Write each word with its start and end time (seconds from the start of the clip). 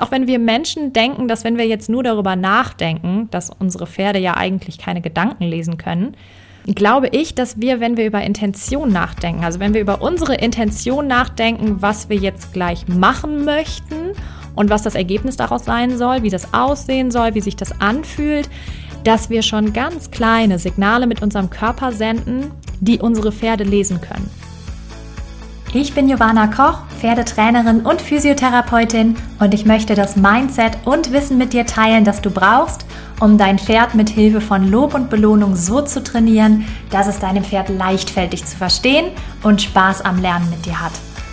Auch 0.00 0.10
wenn 0.10 0.26
wir 0.26 0.38
Menschen 0.38 0.92
denken, 0.92 1.28
dass 1.28 1.44
wenn 1.44 1.58
wir 1.58 1.66
jetzt 1.66 1.88
nur 1.88 2.02
darüber 2.02 2.36
nachdenken, 2.36 3.28
dass 3.30 3.50
unsere 3.50 3.86
Pferde 3.86 4.18
ja 4.18 4.36
eigentlich 4.36 4.78
keine 4.78 5.00
Gedanken 5.00 5.44
lesen 5.44 5.76
können, 5.76 6.16
glaube 6.66 7.08
ich, 7.08 7.34
dass 7.34 7.60
wir, 7.60 7.80
wenn 7.80 7.96
wir 7.96 8.06
über 8.06 8.22
Intention 8.22 8.90
nachdenken, 8.90 9.44
also 9.44 9.60
wenn 9.60 9.74
wir 9.74 9.80
über 9.80 10.00
unsere 10.00 10.34
Intention 10.34 11.06
nachdenken, 11.06 11.82
was 11.82 12.08
wir 12.08 12.16
jetzt 12.16 12.52
gleich 12.52 12.88
machen 12.88 13.44
möchten 13.44 14.12
und 14.54 14.70
was 14.70 14.82
das 14.82 14.94
Ergebnis 14.94 15.36
daraus 15.36 15.64
sein 15.64 15.98
soll, 15.98 16.22
wie 16.22 16.30
das 16.30 16.54
aussehen 16.54 17.10
soll, 17.10 17.34
wie 17.34 17.40
sich 17.40 17.56
das 17.56 17.80
anfühlt, 17.80 18.48
dass 19.04 19.28
wir 19.28 19.42
schon 19.42 19.74
ganz 19.74 20.10
kleine 20.10 20.58
Signale 20.58 21.06
mit 21.06 21.22
unserem 21.22 21.50
Körper 21.50 21.92
senden, 21.92 22.50
die 22.80 22.98
unsere 22.98 23.32
Pferde 23.32 23.64
lesen 23.64 24.00
können. 24.00 24.30
Ich 25.76 25.92
bin 25.92 26.06
Giovanna 26.06 26.46
Koch, 26.46 26.78
Pferdetrainerin 27.00 27.80
und 27.80 28.00
Physiotherapeutin 28.00 29.16
und 29.40 29.54
ich 29.54 29.66
möchte 29.66 29.96
das 29.96 30.14
Mindset 30.14 30.78
und 30.84 31.10
Wissen 31.10 31.36
mit 31.36 31.52
dir 31.52 31.66
teilen, 31.66 32.04
das 32.04 32.22
du 32.22 32.30
brauchst, 32.30 32.86
um 33.18 33.38
dein 33.38 33.58
Pferd 33.58 33.96
mit 33.96 34.08
Hilfe 34.08 34.40
von 34.40 34.70
Lob 34.70 34.94
und 34.94 35.10
Belohnung 35.10 35.56
so 35.56 35.82
zu 35.82 36.04
trainieren, 36.04 36.64
dass 36.90 37.08
es 37.08 37.18
deinem 37.18 37.42
Pferd 37.42 37.70
leichtfältig 37.70 38.44
zu 38.44 38.56
verstehen 38.56 39.06
und 39.42 39.62
Spaß 39.62 40.02
am 40.02 40.20
Lernen 40.20 40.48
mit 40.48 40.64
dir 40.64 40.80
hat. 40.80 40.92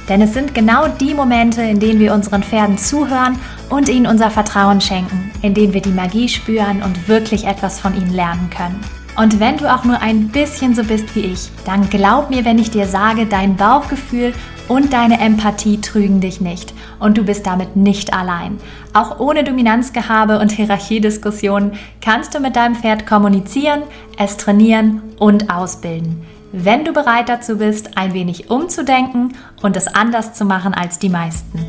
Denn 0.09 0.23
es 0.23 0.34
sind 0.34 0.55
genau 0.55 0.87
die 0.87 1.13
Momente, 1.13 1.62
in 1.62 1.79
denen 1.79 1.99
wir 1.99 2.12
unseren 2.12 2.41
Pferden 2.41 2.79
zuhören 2.79 3.37
und 3.70 3.89
ihnen 3.89 4.07
unser 4.07 4.31
Vertrauen 4.31 4.81
schenken, 4.81 5.29
in 5.43 5.53
denen 5.53 5.76
wir 5.76 5.84
die 5.84 5.89
Magie 5.89 6.27
spüren 6.27 6.81
und 6.81 7.07
wirklich 7.07 7.45
etwas 7.45 7.79
von 7.79 7.95
ihnen 7.95 8.12
lernen 8.12 8.49
können. 8.49 8.81
Und 9.17 9.39
wenn 9.39 9.57
du 9.57 9.73
auch 9.73 9.83
nur 9.83 10.01
ein 10.01 10.29
bisschen 10.29 10.73
so 10.73 10.83
bist 10.83 11.15
wie 11.15 11.21
ich, 11.21 11.49
dann 11.65 11.89
glaub 11.89 12.29
mir, 12.29 12.45
wenn 12.45 12.59
ich 12.59 12.71
dir 12.71 12.88
sage, 12.88 13.25
dein 13.25 13.55
Bauchgefühl 13.55 14.34
und 14.67 14.93
deine 14.93 15.20
Empathie 15.20 15.81
trügen 15.81 16.21
dich 16.21 16.41
nicht. 16.41 16.73
Und 16.99 17.17
du 17.17 17.23
bist 17.23 17.45
damit 17.45 17.75
nicht 17.75 18.13
allein. 18.13 18.57
Auch 18.93 19.20
ohne 19.20 19.43
Dominanzgehabe 19.43 20.39
und 20.39 20.51
Hierarchiediskussionen 20.51 21.73
kannst 21.99 22.34
du 22.35 22.39
mit 22.39 22.55
deinem 22.55 22.76
Pferd 22.76 23.05
kommunizieren, 23.05 23.84
es 24.17 24.37
trainieren 24.37 25.01
und 25.20 25.49
ausbilden 25.49 26.26
wenn 26.51 26.84
du 26.84 26.93
bereit 26.93 27.29
dazu 27.29 27.57
bist, 27.57 27.98
ein 27.98 28.13
wenig 28.13 28.49
umzudenken 28.49 29.34
und 29.62 29.77
es 29.77 29.87
anders 29.87 30.34
zu 30.34 30.45
machen 30.45 30.73
als 30.73 30.99
die 30.99 31.09
meisten. 31.09 31.59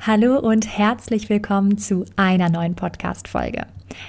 Hallo 0.00 0.38
und 0.38 0.66
herzlich 0.66 1.30
willkommen 1.30 1.78
zu 1.78 2.04
einer 2.16 2.50
neuen 2.50 2.74
Podcast-Folge. 2.74 3.66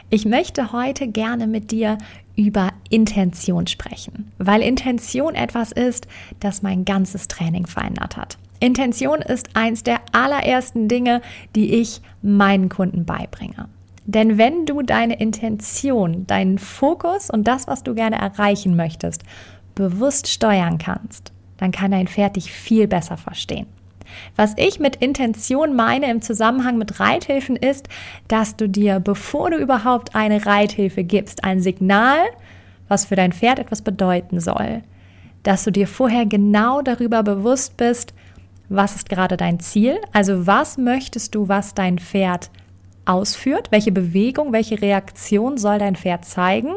Ich 0.09 0.25
möchte 0.25 0.71
heute 0.71 1.07
gerne 1.07 1.47
mit 1.47 1.71
dir 1.71 1.97
über 2.35 2.71
Intention 2.89 3.67
sprechen, 3.67 4.31
weil 4.37 4.61
Intention 4.61 5.35
etwas 5.35 5.71
ist, 5.71 6.07
das 6.39 6.61
mein 6.61 6.85
ganzes 6.85 7.27
Training 7.27 7.65
verändert 7.65 8.17
hat. 8.17 8.37
Intention 8.59 9.21
ist 9.21 9.55
eins 9.55 9.83
der 9.83 9.99
allerersten 10.11 10.87
Dinge, 10.87 11.21
die 11.55 11.75
ich 11.75 12.01
meinen 12.21 12.69
Kunden 12.69 13.05
beibringe. 13.05 13.67
Denn 14.05 14.37
wenn 14.37 14.65
du 14.65 14.81
deine 14.81 15.19
Intention, 15.19 16.27
deinen 16.27 16.59
Fokus 16.59 17.29
und 17.29 17.47
das, 17.47 17.67
was 17.67 17.83
du 17.83 17.95
gerne 17.95 18.17
erreichen 18.17 18.75
möchtest, 18.75 19.23
bewusst 19.73 20.27
steuern 20.27 20.77
kannst, 20.77 21.31
dann 21.57 21.71
kann 21.71 21.91
dein 21.91 22.07
Pferd 22.07 22.35
dich 22.35 22.51
viel 22.51 22.87
besser 22.87 23.17
verstehen. 23.17 23.65
Was 24.35 24.53
ich 24.57 24.79
mit 24.79 24.97
Intention 24.97 25.75
meine 25.75 26.09
im 26.09 26.21
Zusammenhang 26.21 26.77
mit 26.77 26.99
Reithilfen 26.99 27.55
ist, 27.55 27.87
dass 28.27 28.55
du 28.55 28.67
dir, 28.67 28.99
bevor 28.99 29.51
du 29.51 29.57
überhaupt 29.57 30.15
eine 30.15 30.45
Reithilfe 30.45 31.03
gibst, 31.03 31.43
ein 31.43 31.61
Signal, 31.61 32.19
was 32.87 33.05
für 33.05 33.15
dein 33.15 33.33
Pferd 33.33 33.59
etwas 33.59 33.81
bedeuten 33.81 34.39
soll, 34.39 34.81
dass 35.43 35.63
du 35.63 35.71
dir 35.71 35.87
vorher 35.87 36.25
genau 36.25 36.81
darüber 36.81 37.23
bewusst 37.23 37.77
bist, 37.77 38.13
was 38.69 38.95
ist 38.95 39.09
gerade 39.09 39.37
dein 39.37 39.59
Ziel, 39.59 39.99
also 40.11 40.47
was 40.47 40.77
möchtest 40.77 41.35
du, 41.35 41.47
was 41.47 41.73
dein 41.73 41.99
Pferd 41.99 42.49
ausführt, 43.05 43.71
welche 43.71 43.91
Bewegung, 43.91 44.51
welche 44.53 44.81
Reaktion 44.81 45.57
soll 45.57 45.79
dein 45.79 45.95
Pferd 45.95 46.25
zeigen 46.25 46.75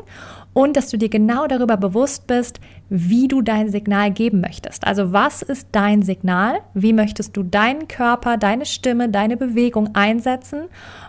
und 0.53 0.77
dass 0.77 0.89
du 0.89 0.98
dir 0.98 1.09
genau 1.09 1.47
darüber 1.47 1.77
bewusst 1.77 2.27
bist, 2.27 2.61
wie 2.89 3.29
du 3.29 3.42
dein 3.42 3.70
Signal 3.70 4.11
geben 4.11 4.41
möchtest. 4.41 4.86
Also 4.86 5.13
was 5.13 5.42
ist 5.42 5.69
dein 5.73 6.02
Signal? 6.02 6.61
Wie 6.75 6.92
möchtest 6.92 7.36
du 7.36 7.42
deinen 7.42 7.86
Körper, 7.86 8.36
deine 8.36 8.67
Stimme, 8.67 9.08
deine 9.08 9.36
Bewegung 9.36 9.95
einsetzen 9.95 10.64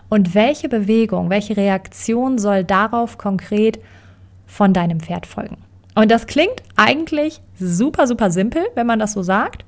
und 0.08 0.34
welche 0.34 0.68
Bewegung, 0.68 1.30
welche 1.30 1.56
Reaktion 1.56 2.38
soll 2.38 2.64
darauf 2.64 3.18
konkret 3.18 3.80
von 4.46 4.72
deinem 4.72 5.00
Pferd 5.00 5.26
folgen? 5.26 5.56
Und 5.94 6.10
das 6.10 6.26
klingt 6.26 6.62
eigentlich 6.76 7.40
super, 7.58 8.06
super 8.06 8.30
simpel, 8.30 8.62
wenn 8.74 8.86
man 8.86 8.98
das 8.98 9.12
so 9.12 9.22
sagt, 9.22 9.64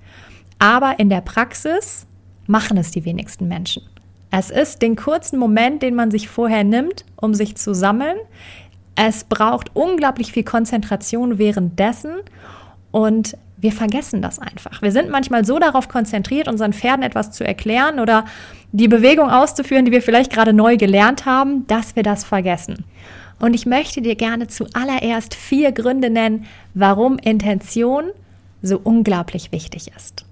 aber 0.58 0.98
in 1.00 1.10
der 1.10 1.20
Praxis 1.20 2.06
machen 2.46 2.76
es 2.76 2.90
die 2.90 3.04
wenigsten 3.04 3.48
Menschen. 3.48 3.82
Es 4.34 4.50
ist 4.50 4.80
den 4.80 4.96
kurzen 4.96 5.38
Moment, 5.38 5.82
den 5.82 5.94
man 5.94 6.10
sich 6.10 6.28
vorher 6.28 6.64
nimmt, 6.64 7.04
um 7.16 7.34
sich 7.34 7.54
zu 7.56 7.74
sammeln. 7.74 8.16
Es 8.94 9.24
braucht 9.24 9.76
unglaublich 9.76 10.32
viel 10.32 10.42
Konzentration 10.42 11.36
währenddessen 11.38 12.14
und 12.90 13.36
wir 13.58 13.72
vergessen 13.72 14.22
das 14.22 14.38
einfach. 14.38 14.80
Wir 14.80 14.90
sind 14.90 15.10
manchmal 15.10 15.44
so 15.44 15.58
darauf 15.58 15.88
konzentriert, 15.88 16.48
unseren 16.48 16.72
Pferden 16.72 17.04
etwas 17.04 17.30
zu 17.30 17.44
erklären 17.44 18.00
oder 18.00 18.24
die 18.72 18.88
Bewegung 18.88 19.30
auszuführen, 19.30 19.84
die 19.84 19.92
wir 19.92 20.02
vielleicht 20.02 20.32
gerade 20.32 20.54
neu 20.54 20.78
gelernt 20.78 21.26
haben, 21.26 21.66
dass 21.66 21.94
wir 21.94 22.02
das 22.02 22.24
vergessen. 22.24 22.86
Und 23.38 23.52
ich 23.52 23.66
möchte 23.66 24.00
dir 24.00 24.16
gerne 24.16 24.48
zuallererst 24.48 25.34
vier 25.34 25.72
Gründe 25.72 26.08
nennen, 26.08 26.46
warum 26.72 27.18
Intention 27.18 28.04
so 28.62 28.80
unglaublich 28.82 29.52
wichtig 29.52 29.92
ist. 29.94 30.24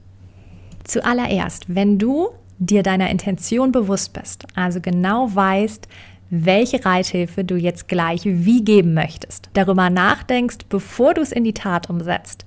Zuallererst, 0.84 1.66
wenn 1.68 1.98
du 1.98 2.30
dir 2.60 2.82
deiner 2.82 3.10
Intention 3.10 3.72
bewusst 3.72 4.12
bist, 4.12 4.46
also 4.54 4.80
genau 4.80 5.34
weißt, 5.34 5.88
welche 6.30 6.84
Reithilfe 6.84 7.42
du 7.42 7.56
jetzt 7.56 7.88
gleich 7.88 8.20
wie 8.24 8.62
geben 8.62 8.94
möchtest, 8.94 9.50
darüber 9.54 9.90
nachdenkst, 9.90 10.58
bevor 10.68 11.14
du 11.14 11.22
es 11.22 11.32
in 11.32 11.42
die 11.42 11.54
Tat 11.54 11.90
umsetzt, 11.90 12.46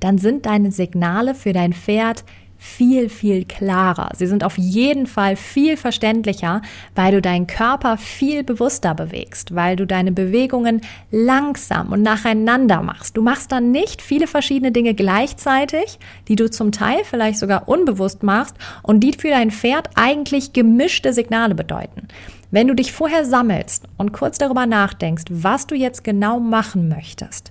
dann 0.00 0.18
sind 0.18 0.44
deine 0.44 0.70
Signale 0.70 1.34
für 1.34 1.54
dein 1.54 1.72
Pferd 1.72 2.24
viel, 2.62 3.08
viel 3.08 3.44
klarer. 3.44 4.10
Sie 4.14 4.28
sind 4.28 4.44
auf 4.44 4.56
jeden 4.56 5.08
Fall 5.08 5.34
viel 5.34 5.76
verständlicher, 5.76 6.62
weil 6.94 7.10
du 7.10 7.20
deinen 7.20 7.48
Körper 7.48 7.96
viel 7.96 8.44
bewusster 8.44 8.94
bewegst, 8.94 9.56
weil 9.56 9.74
du 9.74 9.84
deine 9.84 10.12
Bewegungen 10.12 10.80
langsam 11.10 11.90
und 11.90 12.02
nacheinander 12.02 12.80
machst. 12.80 13.16
Du 13.16 13.22
machst 13.22 13.50
dann 13.50 13.72
nicht 13.72 14.00
viele 14.00 14.28
verschiedene 14.28 14.70
Dinge 14.70 14.94
gleichzeitig, 14.94 15.98
die 16.28 16.36
du 16.36 16.48
zum 16.48 16.70
Teil 16.70 17.00
vielleicht 17.02 17.40
sogar 17.40 17.68
unbewusst 17.68 18.22
machst 18.22 18.54
und 18.84 19.00
die 19.00 19.12
für 19.12 19.30
dein 19.30 19.50
Pferd 19.50 19.90
eigentlich 19.96 20.52
gemischte 20.52 21.12
Signale 21.12 21.56
bedeuten. 21.56 22.06
Wenn 22.52 22.68
du 22.68 22.74
dich 22.74 22.92
vorher 22.92 23.24
sammelst 23.24 23.88
und 23.96 24.12
kurz 24.12 24.38
darüber 24.38 24.66
nachdenkst, 24.66 25.24
was 25.30 25.66
du 25.66 25.74
jetzt 25.74 26.04
genau 26.04 26.38
machen 26.38 26.88
möchtest, 26.88 27.50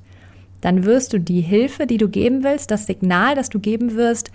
dann 0.61 0.85
wirst 0.85 1.11
du 1.11 1.19
die 1.19 1.41
Hilfe, 1.41 1.85
die 1.85 1.97
du 1.97 2.07
geben 2.07 2.45
willst, 2.45 2.71
das 2.71 2.85
Signal, 2.85 3.35
das 3.35 3.50
du 3.50 3.59
geben 3.59 3.95
wirst, 3.95 4.31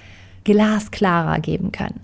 glasklarer 0.46 1.40
geben 1.40 1.72
können. 1.72 2.00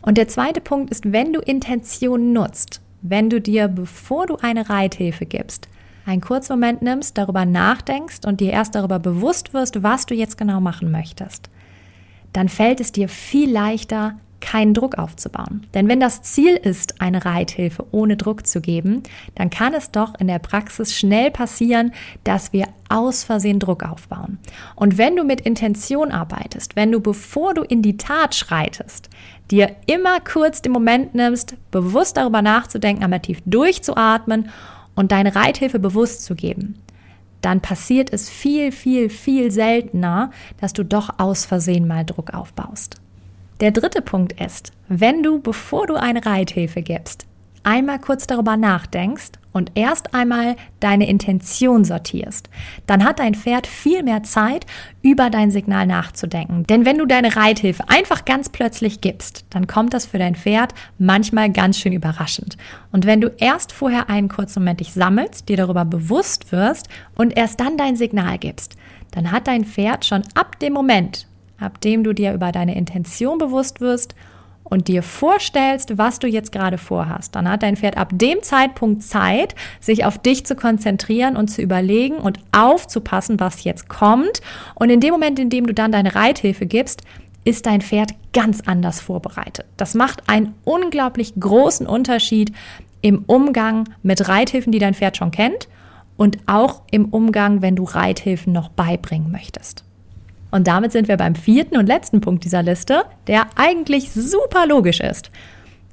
Und 0.00 0.18
der 0.18 0.28
zweite 0.28 0.60
Punkt 0.60 0.92
ist, 0.92 1.12
wenn 1.12 1.32
du 1.32 1.40
Intention 1.40 2.32
nutzt, 2.32 2.80
wenn 3.02 3.28
du 3.28 3.40
dir, 3.40 3.66
bevor 3.66 4.26
du 4.26 4.36
eine 4.36 4.70
Reithilfe 4.70 5.26
gibst, 5.26 5.68
einen 6.06 6.20
kurzen 6.20 6.52
Moment 6.52 6.82
nimmst, 6.82 7.18
darüber 7.18 7.44
nachdenkst 7.44 8.24
und 8.24 8.40
dir 8.40 8.52
erst 8.52 8.76
darüber 8.76 9.00
bewusst 9.00 9.52
wirst, 9.52 9.82
was 9.82 10.06
du 10.06 10.14
jetzt 10.14 10.38
genau 10.38 10.60
machen 10.60 10.92
möchtest, 10.92 11.50
dann 12.32 12.48
fällt 12.48 12.80
es 12.80 12.92
dir 12.92 13.08
viel 13.08 13.50
leichter, 13.50 14.14
keinen 14.46 14.74
Druck 14.74 14.96
aufzubauen. 14.96 15.66
Denn 15.74 15.88
wenn 15.88 15.98
das 15.98 16.22
Ziel 16.22 16.54
ist, 16.54 17.00
eine 17.00 17.24
Reithilfe 17.24 17.84
ohne 17.90 18.16
Druck 18.16 18.46
zu 18.46 18.60
geben, 18.60 19.02
dann 19.34 19.50
kann 19.50 19.74
es 19.74 19.90
doch 19.90 20.14
in 20.20 20.28
der 20.28 20.38
Praxis 20.38 20.94
schnell 20.94 21.32
passieren, 21.32 21.92
dass 22.22 22.52
wir 22.52 22.68
aus 22.88 23.24
Versehen 23.24 23.58
Druck 23.58 23.82
aufbauen. 23.82 24.38
Und 24.76 24.98
wenn 24.98 25.16
du 25.16 25.24
mit 25.24 25.40
Intention 25.40 26.12
arbeitest, 26.12 26.76
wenn 26.76 26.92
du 26.92 27.00
bevor 27.00 27.54
du 27.54 27.62
in 27.62 27.82
die 27.82 27.96
Tat 27.96 28.36
schreitest, 28.36 29.10
dir 29.50 29.74
immer 29.86 30.20
kurz 30.20 30.62
den 30.62 30.72
Moment 30.72 31.14
nimmst, 31.14 31.56
bewusst 31.72 32.16
darüber 32.16 32.40
nachzudenken, 32.40 33.02
einmal 33.02 33.20
tief 33.20 33.42
durchzuatmen 33.46 34.50
und 34.94 35.10
deine 35.10 35.34
Reithilfe 35.34 35.80
bewusst 35.80 36.24
zu 36.24 36.36
geben, 36.36 36.76
dann 37.40 37.60
passiert 37.60 38.12
es 38.12 38.30
viel, 38.30 38.70
viel, 38.70 39.10
viel 39.10 39.50
seltener, 39.50 40.30
dass 40.60 40.72
du 40.72 40.84
doch 40.84 41.18
aus 41.18 41.44
Versehen 41.44 41.88
mal 41.88 42.04
Druck 42.04 42.32
aufbaust. 42.32 43.00
Der 43.60 43.70
dritte 43.70 44.02
Punkt 44.02 44.38
ist, 44.38 44.72
wenn 44.88 45.22
du, 45.22 45.40
bevor 45.40 45.86
du 45.86 45.94
eine 45.94 46.26
Reithilfe 46.26 46.82
gibst, 46.82 47.26
einmal 47.62 47.98
kurz 47.98 48.26
darüber 48.26 48.58
nachdenkst 48.58 49.32
und 49.52 49.72
erst 49.74 50.12
einmal 50.12 50.56
deine 50.78 51.08
Intention 51.08 51.82
sortierst, 51.82 52.50
dann 52.86 53.02
hat 53.02 53.18
dein 53.18 53.34
Pferd 53.34 53.66
viel 53.66 54.02
mehr 54.02 54.22
Zeit, 54.22 54.66
über 55.00 55.30
dein 55.30 55.50
Signal 55.50 55.86
nachzudenken. 55.86 56.64
Denn 56.66 56.84
wenn 56.84 56.98
du 56.98 57.06
deine 57.06 57.34
Reithilfe 57.34 57.88
einfach 57.88 58.26
ganz 58.26 58.50
plötzlich 58.50 59.00
gibst, 59.00 59.46
dann 59.48 59.66
kommt 59.66 59.94
das 59.94 60.04
für 60.04 60.18
dein 60.18 60.34
Pferd 60.34 60.74
manchmal 60.98 61.50
ganz 61.50 61.78
schön 61.78 61.94
überraschend. 61.94 62.58
Und 62.92 63.06
wenn 63.06 63.22
du 63.22 63.32
erst 63.38 63.72
vorher 63.72 64.10
einen 64.10 64.28
kurzen 64.28 64.60
Moment 64.60 64.80
dich 64.80 64.92
sammelst, 64.92 65.48
dir 65.48 65.56
darüber 65.56 65.86
bewusst 65.86 66.52
wirst 66.52 66.90
und 67.14 67.38
erst 67.38 67.58
dann 67.58 67.78
dein 67.78 67.96
Signal 67.96 68.36
gibst, 68.36 68.76
dann 69.12 69.32
hat 69.32 69.46
dein 69.46 69.64
Pferd 69.64 70.04
schon 70.04 70.24
ab 70.34 70.58
dem 70.58 70.74
Moment, 70.74 71.26
ab 71.58 71.80
dem 71.80 72.04
du 72.04 72.12
dir 72.12 72.32
über 72.32 72.52
deine 72.52 72.76
Intention 72.76 73.38
bewusst 73.38 73.80
wirst 73.80 74.14
und 74.68 74.88
dir 74.88 75.02
vorstellst, 75.02 75.96
was 75.96 76.18
du 76.18 76.26
jetzt 76.26 76.52
gerade 76.52 76.78
vorhast, 76.78 77.34
dann 77.34 77.48
hat 77.48 77.62
dein 77.62 77.76
Pferd 77.76 77.96
ab 77.96 78.10
dem 78.12 78.42
Zeitpunkt 78.42 79.02
Zeit, 79.02 79.54
sich 79.80 80.04
auf 80.04 80.18
dich 80.18 80.44
zu 80.44 80.56
konzentrieren 80.56 81.36
und 81.36 81.48
zu 81.48 81.62
überlegen 81.62 82.16
und 82.16 82.40
aufzupassen, 82.52 83.38
was 83.38 83.64
jetzt 83.64 83.88
kommt. 83.88 84.40
Und 84.74 84.90
in 84.90 85.00
dem 85.00 85.12
Moment, 85.12 85.38
in 85.38 85.50
dem 85.50 85.66
du 85.66 85.74
dann 85.74 85.92
deine 85.92 86.14
Reithilfe 86.14 86.66
gibst, 86.66 87.02
ist 87.44 87.66
dein 87.66 87.80
Pferd 87.80 88.12
ganz 88.32 88.62
anders 88.66 89.00
vorbereitet. 89.00 89.66
Das 89.76 89.94
macht 89.94 90.28
einen 90.28 90.54
unglaublich 90.64 91.34
großen 91.38 91.86
Unterschied 91.86 92.52
im 93.02 93.22
Umgang 93.26 93.84
mit 94.02 94.28
Reithilfen, 94.28 94.72
die 94.72 94.80
dein 94.80 94.94
Pferd 94.94 95.16
schon 95.16 95.30
kennt 95.30 95.68
und 96.16 96.38
auch 96.46 96.82
im 96.90 97.06
Umgang, 97.06 97.62
wenn 97.62 97.76
du 97.76 97.84
Reithilfen 97.84 98.52
noch 98.52 98.68
beibringen 98.68 99.30
möchtest. 99.30 99.84
Und 100.50 100.66
damit 100.66 100.92
sind 100.92 101.08
wir 101.08 101.16
beim 101.16 101.34
vierten 101.34 101.76
und 101.76 101.86
letzten 101.86 102.20
Punkt 102.20 102.44
dieser 102.44 102.62
Liste, 102.62 103.04
der 103.26 103.46
eigentlich 103.56 104.12
super 104.12 104.66
logisch 104.66 105.00
ist, 105.00 105.30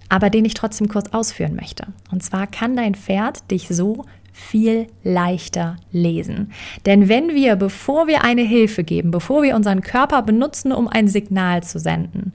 aber 0.09 0.29
den 0.29 0.45
ich 0.45 0.53
trotzdem 0.53 0.87
kurz 0.87 1.09
ausführen 1.11 1.55
möchte. 1.55 1.87
Und 2.11 2.23
zwar 2.23 2.47
kann 2.47 2.75
dein 2.75 2.95
Pferd 2.95 3.49
dich 3.51 3.67
so 3.67 4.05
viel 4.33 4.87
leichter 5.03 5.77
lesen. 5.91 6.51
Denn 6.85 7.07
wenn 7.07 7.29
wir, 7.35 7.55
bevor 7.55 8.07
wir 8.07 8.23
eine 8.23 8.41
Hilfe 8.41 8.83
geben, 8.83 9.11
bevor 9.11 9.43
wir 9.43 9.55
unseren 9.55 9.81
Körper 9.81 10.23
benutzen, 10.23 10.71
um 10.71 10.87
ein 10.87 11.07
Signal 11.07 11.63
zu 11.63 11.79
senden, 11.79 12.33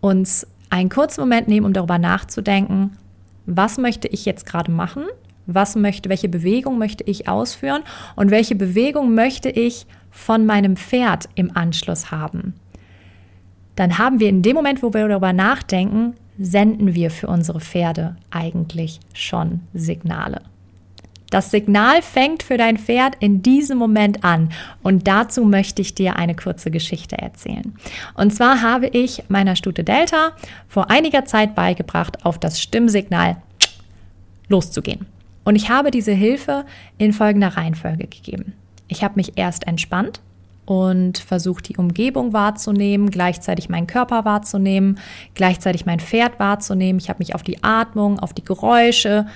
uns 0.00 0.46
einen 0.70 0.88
kurzen 0.88 1.20
Moment 1.20 1.48
nehmen, 1.48 1.66
um 1.66 1.72
darüber 1.72 1.98
nachzudenken, 1.98 2.96
was 3.46 3.78
möchte 3.78 4.08
ich 4.08 4.24
jetzt 4.24 4.44
gerade 4.46 4.70
machen? 4.70 5.04
Was 5.46 5.74
möchte, 5.74 6.08
welche 6.08 6.28
Bewegung 6.28 6.78
möchte 6.78 7.04
ich 7.04 7.28
ausführen 7.28 7.82
und 8.14 8.30
welche 8.30 8.54
Bewegung 8.54 9.14
möchte 9.14 9.50
ich 9.50 9.86
von 10.10 10.46
meinem 10.46 10.76
Pferd 10.76 11.28
im 11.34 11.56
Anschluss 11.56 12.10
haben? 12.10 12.54
Dann 13.76 13.98
haben 13.98 14.20
wir 14.20 14.28
in 14.28 14.42
dem 14.42 14.56
Moment, 14.56 14.82
wo 14.82 14.92
wir 14.92 15.08
darüber 15.08 15.32
nachdenken, 15.32 16.14
senden 16.38 16.94
wir 16.94 17.10
für 17.10 17.28
unsere 17.28 17.60
Pferde 17.60 18.16
eigentlich 18.30 19.00
schon 19.14 19.60
Signale. 19.74 20.42
Das 21.30 21.52
Signal 21.52 22.02
fängt 22.02 22.42
für 22.42 22.56
dein 22.56 22.76
Pferd 22.76 23.14
in 23.20 23.40
diesem 23.40 23.78
Moment 23.78 24.24
an 24.24 24.50
und 24.82 25.06
dazu 25.06 25.44
möchte 25.44 25.80
ich 25.80 25.94
dir 25.94 26.16
eine 26.16 26.34
kurze 26.34 26.72
Geschichte 26.72 27.16
erzählen. 27.16 27.74
Und 28.14 28.34
zwar 28.34 28.62
habe 28.62 28.88
ich 28.88 29.22
meiner 29.28 29.54
Stute 29.54 29.84
Delta 29.84 30.32
vor 30.66 30.90
einiger 30.90 31.24
Zeit 31.24 31.54
beigebracht, 31.54 32.26
auf 32.26 32.38
das 32.38 32.60
Stimmsignal 32.60 33.36
loszugehen. 34.48 35.06
Und 35.44 35.54
ich 35.54 35.70
habe 35.70 35.92
diese 35.92 36.12
Hilfe 36.12 36.66
in 36.98 37.12
folgender 37.12 37.56
Reihenfolge 37.56 38.08
gegeben. 38.08 38.54
Ich 38.90 39.04
habe 39.04 39.14
mich 39.16 39.32
erst 39.36 39.66
entspannt 39.66 40.20
und 40.66 41.18
versucht, 41.18 41.68
die 41.68 41.76
Umgebung 41.76 42.32
wahrzunehmen, 42.32 43.10
gleichzeitig 43.10 43.68
meinen 43.68 43.86
Körper 43.86 44.24
wahrzunehmen, 44.24 44.98
gleichzeitig 45.34 45.86
mein 45.86 46.00
Pferd 46.00 46.38
wahrzunehmen. 46.38 47.00
Ich 47.00 47.08
habe 47.08 47.20
mich 47.20 47.34
auf 47.34 47.42
die 47.42 47.62
Atmung, 47.62 48.18
auf 48.18 48.34
die 48.34 48.44
Geräusche, 48.44 49.26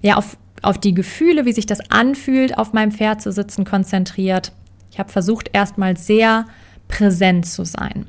ja, 0.00 0.16
auf, 0.16 0.36
auf 0.62 0.78
die 0.78 0.94
Gefühle, 0.94 1.44
wie 1.44 1.52
sich 1.52 1.66
das 1.66 1.90
anfühlt, 1.90 2.56
auf 2.56 2.72
meinem 2.72 2.92
Pferd 2.92 3.20
zu 3.20 3.32
sitzen, 3.32 3.64
konzentriert. 3.64 4.52
Ich 4.90 4.98
habe 4.98 5.10
versucht, 5.10 5.50
erstmal 5.52 5.96
sehr 5.96 6.46
präsent 6.88 7.46
zu 7.46 7.64
sein. 7.64 8.06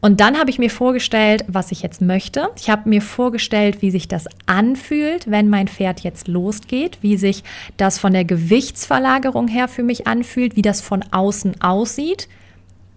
Und 0.00 0.20
dann 0.20 0.38
habe 0.38 0.50
ich 0.50 0.58
mir 0.58 0.70
vorgestellt, 0.70 1.44
was 1.48 1.72
ich 1.72 1.82
jetzt 1.82 2.00
möchte. 2.00 2.50
Ich 2.56 2.70
habe 2.70 2.88
mir 2.88 3.00
vorgestellt, 3.00 3.82
wie 3.82 3.90
sich 3.90 4.08
das 4.08 4.26
anfühlt, 4.44 5.30
wenn 5.30 5.48
mein 5.48 5.68
Pferd 5.68 6.00
jetzt 6.00 6.28
losgeht, 6.28 6.98
wie 7.00 7.16
sich 7.16 7.42
das 7.76 7.98
von 7.98 8.12
der 8.12 8.24
Gewichtsverlagerung 8.24 9.48
her 9.48 9.68
für 9.68 9.82
mich 9.82 10.06
anfühlt, 10.06 10.54
wie 10.54 10.62
das 10.62 10.80
von 10.80 11.02
außen 11.10 11.60
aussieht, 11.60 12.28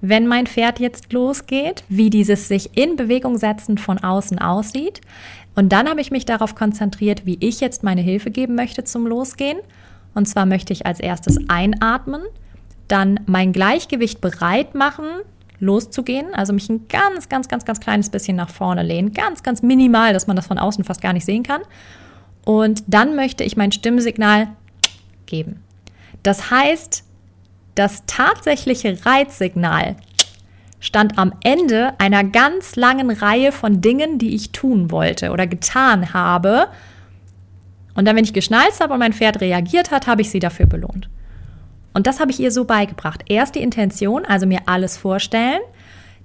wenn 0.01 0.27
mein 0.27 0.45
Pferd 0.45 0.79
jetzt 0.79 1.11
losgeht, 1.11 1.83
wie 1.89 2.09
dieses 2.09 2.47
sich 2.47 2.77
in 2.77 2.95
Bewegung 2.95 3.37
setzen 3.37 3.77
von 3.77 3.97
außen 3.97 4.39
aussieht. 4.39 5.01
Und 5.55 5.69
dann 5.69 5.89
habe 5.89 6.01
ich 6.01 6.11
mich 6.11 6.25
darauf 6.25 6.53
konzentriert, 6.55 7.25
wie 7.25 7.37
ich 7.39 7.59
jetzt 7.59 7.83
meine 7.83 8.01
Hilfe 8.01 8.29
geben 8.29 8.55
möchte 8.55 8.83
zum 8.83 9.07
Losgehen. 9.07 9.57
Und 10.13 10.27
zwar 10.27 10.45
möchte 10.45 10.73
ich 10.73 10.85
als 10.85 10.99
erstes 10.99 11.37
einatmen, 11.49 12.21
dann 12.87 13.19
mein 13.25 13.53
Gleichgewicht 13.53 14.21
bereit 14.21 14.73
machen, 14.75 15.05
loszugehen, 15.59 16.33
also 16.33 16.53
mich 16.53 16.69
ein 16.69 16.87
ganz, 16.87 17.29
ganz, 17.29 17.47
ganz, 17.47 17.65
ganz 17.65 17.79
kleines 17.79 18.09
bisschen 18.09 18.37
nach 18.37 18.49
vorne 18.49 18.83
lehnen, 18.83 19.13
ganz, 19.13 19.43
ganz 19.43 19.61
minimal, 19.61 20.13
dass 20.13 20.27
man 20.27 20.35
das 20.35 20.47
von 20.47 20.57
außen 20.57 20.83
fast 20.83 21.01
gar 21.01 21.13
nicht 21.13 21.25
sehen 21.25 21.43
kann. 21.43 21.61
Und 22.45 22.83
dann 22.87 23.15
möchte 23.15 23.43
ich 23.43 23.57
mein 23.57 23.71
Stimmsignal 23.71 24.47
geben. 25.25 25.63
Das 26.23 26.51
heißt, 26.51 27.03
das 27.75 28.03
tatsächliche 28.07 29.05
Reizsignal 29.05 29.95
stand 30.79 31.17
am 31.17 31.33
Ende 31.43 31.93
einer 31.99 32.23
ganz 32.23 32.75
langen 32.75 33.11
Reihe 33.11 33.51
von 33.51 33.81
Dingen, 33.81 34.17
die 34.17 34.35
ich 34.35 34.51
tun 34.51 34.91
wollte 34.91 35.31
oder 35.31 35.45
getan 35.45 36.13
habe. 36.13 36.67
Und 37.95 38.05
dann, 38.05 38.15
wenn 38.15 38.23
ich 38.23 38.33
geschnalzt 38.33 38.81
habe 38.81 38.93
und 38.93 38.99
mein 38.99 39.13
Pferd 39.13 39.41
reagiert 39.41 39.91
hat, 39.91 40.07
habe 40.07 40.21
ich 40.21 40.29
sie 40.29 40.39
dafür 40.39 40.65
belohnt. 40.65 41.09
Und 41.99 42.07
das 42.07 42.21
habe 42.21 42.31
ich 42.31 42.39
ihr 42.39 42.53
so 42.53 42.63
beigebracht. 42.63 43.25
Erst 43.27 43.55
die 43.55 43.61
Intention, 43.61 44.23
also 44.23 44.47
mir 44.47 44.61
alles 44.67 44.95
vorstellen, 44.95 45.59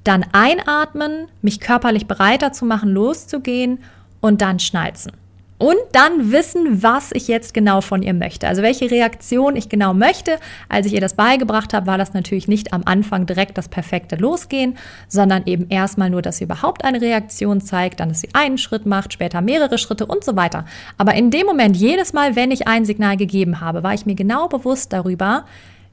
dann 0.04 0.24
einatmen, 0.30 1.26
mich 1.42 1.58
körperlich 1.58 2.06
bereiter 2.06 2.52
zu 2.52 2.64
machen, 2.64 2.90
loszugehen 2.90 3.80
und 4.20 4.40
dann 4.40 4.60
schnalzen. 4.60 5.10
Und 5.56 5.76
dann 5.92 6.32
wissen, 6.32 6.82
was 6.82 7.12
ich 7.12 7.28
jetzt 7.28 7.54
genau 7.54 7.80
von 7.80 8.02
ihr 8.02 8.12
möchte. 8.12 8.48
Also 8.48 8.62
welche 8.62 8.90
Reaktion 8.90 9.54
ich 9.54 9.68
genau 9.68 9.94
möchte. 9.94 10.38
Als 10.68 10.86
ich 10.86 10.94
ihr 10.94 11.00
das 11.00 11.14
beigebracht 11.14 11.72
habe, 11.72 11.86
war 11.86 11.96
das 11.96 12.12
natürlich 12.12 12.48
nicht 12.48 12.72
am 12.72 12.82
Anfang 12.86 13.24
direkt 13.26 13.56
das 13.56 13.68
perfekte 13.68 14.16
Losgehen, 14.16 14.76
sondern 15.08 15.44
eben 15.46 15.68
erstmal 15.68 16.10
nur, 16.10 16.22
dass 16.22 16.38
sie 16.38 16.44
überhaupt 16.44 16.84
eine 16.84 17.00
Reaktion 17.00 17.60
zeigt, 17.60 18.00
dann, 18.00 18.08
dass 18.08 18.20
sie 18.20 18.30
einen 18.32 18.58
Schritt 18.58 18.84
macht, 18.84 19.12
später 19.12 19.40
mehrere 19.40 19.78
Schritte 19.78 20.06
und 20.06 20.24
so 20.24 20.34
weiter. 20.34 20.64
Aber 20.98 21.14
in 21.14 21.30
dem 21.30 21.46
Moment, 21.46 21.76
jedes 21.76 22.12
Mal, 22.12 22.34
wenn 22.34 22.50
ich 22.50 22.66
ein 22.66 22.84
Signal 22.84 23.16
gegeben 23.16 23.60
habe, 23.60 23.84
war 23.84 23.94
ich 23.94 24.06
mir 24.06 24.16
genau 24.16 24.48
bewusst 24.48 24.92
darüber, 24.92 25.44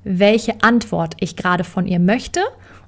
welche 0.04 0.56
Antwort 0.64 1.16
ich 1.20 1.36
gerade 1.36 1.64
von 1.64 1.86
ihr 1.86 2.00
möchte 2.00 2.42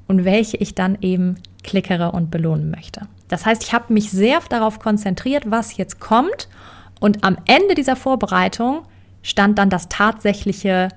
und 0.07 0.25
welche 0.25 0.57
ich 0.57 0.73
dann 0.73 0.97
eben 1.01 1.35
klickere 1.63 2.11
und 2.11 2.31
belohnen 2.31 2.71
möchte. 2.71 3.01
Das 3.33 3.47
heißt, 3.47 3.63
ich 3.63 3.74
habe 3.74 3.91
mich 3.91 4.12
sehr 4.12 4.39
darauf 4.47 4.77
konzentriert, 4.77 5.50
was 5.50 5.75
jetzt 5.75 6.00
kommt 6.00 6.47
und 7.00 7.24
am 7.24 7.35
Ende 7.45 7.74
dieser 7.74 7.95
Vorbereitung 7.95 8.83
stand 9.24 9.57
dann 9.57 9.71
das 9.71 9.89
tatsächliche 9.89 10.89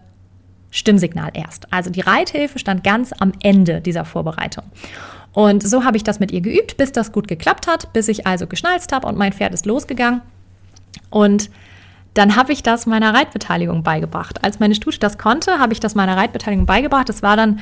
Stimmsignal 0.71 1.31
erst. 1.33 1.73
Also 1.73 1.89
die 1.89 2.03
Reithilfe 2.03 2.59
stand 2.59 2.85
ganz 2.85 3.15
am 3.19 3.33
Ende 3.43 3.81
dieser 3.81 4.05
Vorbereitung. 4.05 4.65
Und 5.33 5.67
so 5.67 5.85
habe 5.85 5.97
ich 5.97 6.05
das 6.05 6.21
mit 6.21 6.31
ihr 6.31 6.43
geübt, 6.43 6.77
bis 6.77 6.93
das 6.93 7.11
gut 7.11 7.27
geklappt 7.27 7.67
hat, 7.67 7.91
bis 7.95 8.07
ich 8.09 8.27
also 8.27 8.47
geschnalzt 8.47 8.93
habe 8.93 9.07
und 9.07 9.17
mein 9.17 9.33
Pferd 9.33 9.55
ist 9.55 9.65
losgegangen. 9.65 10.21
Und 11.09 11.49
dann 12.13 12.37
habe 12.37 12.53
ich 12.53 12.63
das 12.63 12.85
meiner 12.85 13.15
Reitbeteiligung 13.15 13.83
beigebracht. 13.83 14.45
Als 14.45 14.61
meine 14.61 14.75
Stute 14.75 14.99
das 14.99 15.17
konnte, 15.17 15.59
habe 15.59 15.73
ich 15.73 15.81
das 15.81 15.95
meiner 15.95 16.19
Reitbeteiligung 16.19 16.67
beigebracht. 16.67 17.09
Das 17.09 17.23
war 17.23 17.39
dann 17.39 17.61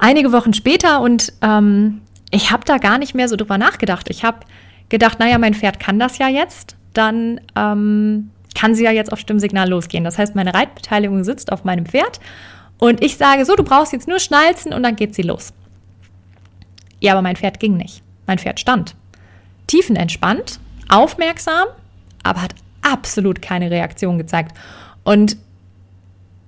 einige 0.00 0.32
Wochen 0.32 0.52
später 0.52 1.00
und 1.00 1.32
ähm, 1.42 2.00
ich 2.30 2.50
habe 2.50 2.64
da 2.64 2.78
gar 2.78 2.98
nicht 2.98 3.14
mehr 3.14 3.28
so 3.28 3.36
drüber 3.36 3.58
nachgedacht. 3.58 4.08
Ich 4.10 4.24
habe 4.24 4.40
gedacht, 4.88 5.18
naja, 5.18 5.38
mein 5.38 5.54
Pferd 5.54 5.80
kann 5.80 5.98
das 5.98 6.18
ja 6.18 6.28
jetzt 6.28 6.76
dann 6.94 7.40
ähm, 7.56 8.30
kann 8.54 8.74
sie 8.74 8.84
ja 8.84 8.90
jetzt 8.90 9.12
auf 9.12 9.20
Stimmsignal 9.20 9.68
losgehen. 9.68 10.04
Das 10.04 10.18
heißt, 10.18 10.34
meine 10.34 10.54
Reitbeteiligung 10.54 11.24
sitzt 11.24 11.52
auf 11.52 11.64
meinem 11.64 11.86
Pferd 11.86 12.20
und 12.78 13.02
ich 13.02 13.16
sage 13.16 13.44
so, 13.44 13.54
du 13.54 13.62
brauchst 13.62 13.92
jetzt 13.92 14.08
nur 14.08 14.18
schnalzen 14.18 14.72
und 14.72 14.82
dann 14.82 14.96
geht 14.96 15.14
sie 15.14 15.22
los. 15.22 15.52
Ja, 17.00 17.12
aber 17.12 17.22
mein 17.22 17.36
Pferd 17.36 17.60
ging 17.60 17.76
nicht. 17.76 18.02
Mein 18.26 18.38
Pferd 18.38 18.60
stand. 18.60 18.94
Tiefenentspannt, 19.66 20.58
aufmerksam, 20.88 21.66
aber 22.22 22.42
hat 22.42 22.54
absolut 22.82 23.40
keine 23.40 23.70
Reaktion 23.70 24.18
gezeigt. 24.18 24.56
Und 25.04 25.36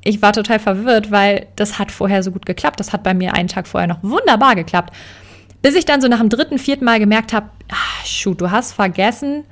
ich 0.04 0.20
war 0.20 0.32
total 0.32 0.58
verwirrt, 0.58 1.12
weil 1.12 1.46
das 1.54 1.78
hat 1.78 1.92
vorher 1.92 2.22
so 2.22 2.32
gut 2.32 2.44
geklappt. 2.44 2.80
Das 2.80 2.92
hat 2.92 3.04
bei 3.04 3.14
mir 3.14 3.34
einen 3.34 3.48
Tag 3.48 3.68
vorher 3.68 3.86
noch 3.86 4.02
wunderbar 4.02 4.56
geklappt. 4.56 4.92
Bis 5.62 5.76
ich 5.76 5.84
dann 5.84 6.00
so 6.00 6.08
nach 6.08 6.18
dem 6.18 6.28
dritten, 6.28 6.58
vierten 6.58 6.84
Mal 6.84 6.98
gemerkt 6.98 7.32
habe, 7.32 7.48
ah, 7.70 8.04
shoot, 8.04 8.40
du 8.40 8.50
hast 8.50 8.72
vergessen, 8.72 9.44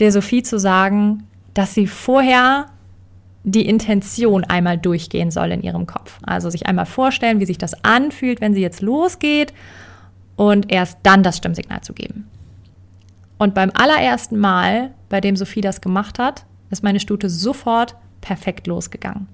der 0.00 0.10
Sophie 0.10 0.42
zu 0.42 0.58
sagen, 0.58 1.28
dass 1.54 1.74
sie 1.74 1.86
vorher 1.86 2.66
die 3.44 3.68
Intention 3.68 4.42
einmal 4.44 4.78
durchgehen 4.78 5.30
soll 5.30 5.52
in 5.52 5.62
ihrem 5.62 5.86
Kopf. 5.86 6.18
Also 6.22 6.50
sich 6.50 6.66
einmal 6.66 6.86
vorstellen, 6.86 7.40
wie 7.40 7.46
sich 7.46 7.58
das 7.58 7.84
anfühlt, 7.84 8.40
wenn 8.40 8.54
sie 8.54 8.62
jetzt 8.62 8.80
losgeht 8.80 9.52
und 10.36 10.72
erst 10.72 10.98
dann 11.02 11.22
das 11.22 11.36
Stimmsignal 11.36 11.82
zu 11.82 11.92
geben. 11.92 12.28
Und 13.38 13.54
beim 13.54 13.70
allerersten 13.74 14.38
Mal, 14.38 14.90
bei 15.08 15.20
dem 15.20 15.36
Sophie 15.36 15.60
das 15.60 15.80
gemacht 15.80 16.18
hat, 16.18 16.46
ist 16.70 16.82
meine 16.82 17.00
Stute 17.00 17.28
sofort 17.28 17.94
perfekt 18.20 18.66
losgegangen. 18.66 19.28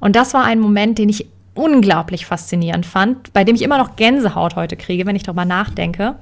Und 0.00 0.16
das 0.16 0.32
war 0.32 0.44
ein 0.44 0.60
Moment, 0.60 0.98
den 0.98 1.08
ich 1.08 1.26
unglaublich 1.54 2.26
faszinierend 2.26 2.86
fand, 2.86 3.32
bei 3.32 3.44
dem 3.44 3.54
ich 3.54 3.62
immer 3.62 3.78
noch 3.78 3.96
Gänsehaut 3.96 4.56
heute 4.56 4.76
kriege, 4.76 5.06
wenn 5.06 5.16
ich 5.16 5.22
darüber 5.22 5.44
nachdenke. 5.44 6.16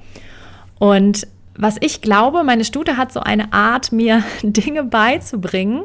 Und 0.79 1.27
was 1.55 1.77
ich 1.79 2.01
glaube, 2.01 2.43
meine 2.43 2.65
Stute 2.65 2.97
hat 2.97 3.11
so 3.11 3.19
eine 3.19 3.53
Art, 3.53 3.91
mir 3.91 4.23
Dinge 4.43 4.83
beizubringen. 4.83 5.83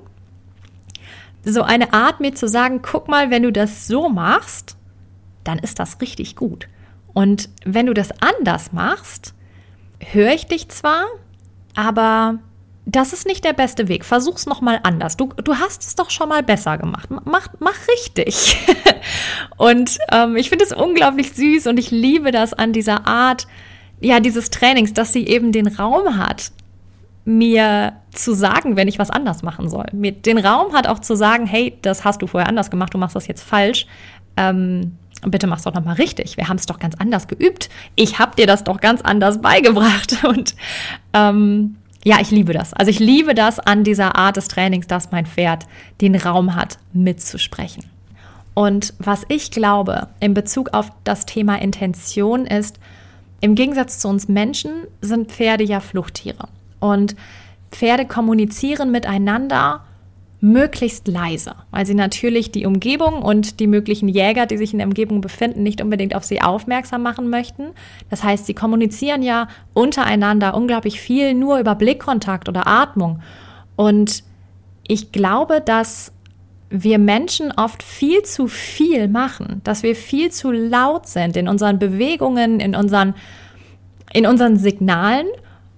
So 1.44 1.62
eine 1.62 1.92
Art, 1.92 2.20
mir 2.20 2.34
zu 2.34 2.48
sagen, 2.48 2.82
guck 2.82 3.08
mal, 3.08 3.30
wenn 3.30 3.44
du 3.44 3.52
das 3.52 3.86
so 3.86 4.08
machst, 4.08 4.76
dann 5.44 5.58
ist 5.58 5.78
das 5.78 6.00
richtig 6.00 6.34
gut. 6.34 6.66
Und 7.14 7.48
wenn 7.64 7.86
du 7.86 7.94
das 7.94 8.10
anders 8.20 8.72
machst, 8.72 9.32
höre 10.00 10.32
ich 10.32 10.46
dich 10.46 10.68
zwar, 10.68 11.04
aber 11.74 12.40
das 12.86 13.12
ist 13.12 13.26
nicht 13.26 13.44
der 13.44 13.52
beste 13.52 13.88
Weg. 13.88 14.04
Versuch's 14.04 14.46
noch 14.46 14.60
mal 14.60 14.78
anders. 14.84 15.16
Du, 15.16 15.28
du 15.42 15.56
hast 15.56 15.82
es 15.82 15.96
doch 15.96 16.08
schon 16.08 16.28
mal 16.28 16.44
besser 16.44 16.78
gemacht. 16.78 17.08
Mach, 17.10 17.48
mach 17.58 17.74
richtig. 17.88 18.56
und 19.56 19.98
ähm, 20.12 20.36
ich 20.36 20.50
finde 20.50 20.64
es 20.64 20.72
unglaublich 20.72 21.32
süß 21.32 21.66
und 21.66 21.78
ich 21.78 21.90
liebe 21.90 22.30
das 22.30 22.54
an 22.54 22.72
dieser 22.72 23.06
Art, 23.06 23.48
ja, 24.00 24.20
dieses 24.20 24.50
Trainings, 24.50 24.94
dass 24.94 25.12
sie 25.12 25.26
eben 25.26 25.50
den 25.50 25.66
Raum 25.66 26.16
hat, 26.16 26.52
mir 27.24 27.94
zu 28.12 28.34
sagen, 28.34 28.76
wenn 28.76 28.86
ich 28.86 29.00
was 29.00 29.10
anders 29.10 29.42
machen 29.42 29.68
soll. 29.68 29.86
Mir 29.92 30.12
den 30.12 30.38
Raum 30.38 30.72
hat 30.72 30.86
auch 30.86 31.00
zu 31.00 31.16
sagen, 31.16 31.44
hey, 31.44 31.76
das 31.82 32.04
hast 32.04 32.22
du 32.22 32.28
vorher 32.28 32.48
anders 32.48 32.70
gemacht, 32.70 32.94
du 32.94 32.98
machst 32.98 33.16
das 33.16 33.26
jetzt 33.26 33.42
falsch. 33.42 33.88
Ähm, 34.36 34.96
bitte 35.22 35.48
mach's 35.48 35.64
doch 35.64 35.74
nochmal 35.74 35.96
richtig. 35.96 36.36
Wir 36.36 36.48
haben 36.48 36.56
es 36.56 36.66
doch 36.66 36.78
ganz 36.78 36.94
anders 36.94 37.26
geübt. 37.26 37.68
Ich 37.96 38.20
habe 38.20 38.36
dir 38.36 38.46
das 38.46 38.62
doch 38.62 38.80
ganz 38.80 39.02
anders 39.02 39.40
beigebracht. 39.40 40.18
Und 40.24 40.54
ähm, 41.14 41.76
ja, 42.06 42.20
ich 42.20 42.30
liebe 42.30 42.52
das. 42.52 42.72
Also 42.72 42.88
ich 42.88 43.00
liebe 43.00 43.34
das 43.34 43.58
an 43.58 43.82
dieser 43.82 44.14
Art 44.14 44.36
des 44.36 44.46
Trainings, 44.46 44.86
dass 44.86 45.10
mein 45.10 45.26
Pferd 45.26 45.66
den 46.00 46.14
Raum 46.14 46.54
hat, 46.54 46.78
mitzusprechen. 46.92 47.82
Und 48.54 48.94
was 49.00 49.24
ich 49.28 49.50
glaube 49.50 50.06
in 50.20 50.32
Bezug 50.32 50.72
auf 50.72 50.92
das 51.02 51.26
Thema 51.26 51.60
Intention 51.60 52.46
ist, 52.46 52.78
im 53.40 53.56
Gegensatz 53.56 53.98
zu 53.98 54.06
uns 54.06 54.28
Menschen 54.28 54.70
sind 55.00 55.32
Pferde 55.32 55.64
ja 55.64 55.80
Fluchttiere. 55.80 56.46
Und 56.78 57.16
Pferde 57.72 58.06
kommunizieren 58.06 58.92
miteinander 58.92 59.82
möglichst 60.40 61.08
leise, 61.08 61.54
weil 61.70 61.86
sie 61.86 61.94
natürlich 61.94 62.52
die 62.52 62.66
Umgebung 62.66 63.22
und 63.22 63.58
die 63.58 63.66
möglichen 63.66 64.08
Jäger, 64.08 64.46
die 64.46 64.58
sich 64.58 64.72
in 64.72 64.78
der 64.78 64.86
Umgebung 64.86 65.20
befinden, 65.20 65.62
nicht 65.62 65.80
unbedingt 65.80 66.14
auf 66.14 66.24
sie 66.24 66.42
aufmerksam 66.42 67.02
machen 67.02 67.30
möchten. 67.30 67.68
Das 68.10 68.22
heißt, 68.22 68.46
sie 68.46 68.54
kommunizieren 68.54 69.22
ja 69.22 69.48
untereinander 69.72 70.54
unglaublich 70.54 71.00
viel 71.00 71.34
nur 71.34 71.58
über 71.58 71.74
Blickkontakt 71.74 72.48
oder 72.48 72.66
Atmung. 72.66 73.22
Und 73.76 74.24
ich 74.86 75.10
glaube, 75.10 75.62
dass 75.64 76.12
wir 76.68 76.98
Menschen 76.98 77.52
oft 77.52 77.82
viel 77.82 78.22
zu 78.22 78.48
viel 78.48 79.08
machen, 79.08 79.60
dass 79.64 79.82
wir 79.82 79.94
viel 79.94 80.30
zu 80.30 80.50
laut 80.50 81.06
sind 81.06 81.36
in 81.36 81.48
unseren 81.48 81.78
Bewegungen, 81.78 82.60
in 82.60 82.74
unseren, 82.74 83.14
in 84.12 84.26
unseren 84.26 84.56
Signalen 84.56 85.26